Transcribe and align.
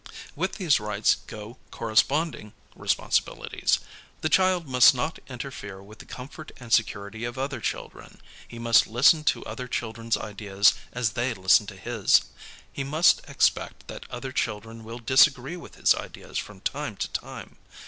With 0.35 0.53
these 0.53 0.79
rights 0.79 1.17
go 1.27 1.59
corresponding 1.69 2.53
responsibilities. 2.75 3.77
The 4.21 4.29
child 4.29 4.67
must 4.67 4.95
not 4.95 5.19
interfere 5.27 5.83
with 5.83 5.99
the 5.99 6.05
comfort 6.07 6.51
and 6.59 6.73
security 6.73 7.23
of 7.23 7.37
other 7.37 7.61
children. 7.61 8.19
He 8.47 8.57
must 8.57 8.87
listen 8.87 9.23
to 9.25 9.45
other 9.45 9.67
children's 9.67 10.17
ideas 10.17 10.73
as 10.91 11.11
they 11.11 11.35
listen 11.35 11.67
to 11.67 11.75
his. 11.75 12.21
He 12.73 12.83
must 12.83 13.21
expect 13.29 13.87
that 13.89 14.09
other 14.09 14.31
children 14.31 14.83
will 14.83 14.97
disagree 14.97 15.55
with 15.55 15.75
his 15.75 15.93
ideas 15.93 16.39
from 16.39 16.61
time 16.61 16.95
to 16.97 17.07
time. 17.07 17.57